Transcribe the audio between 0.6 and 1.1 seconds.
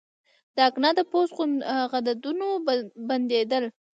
اکنه د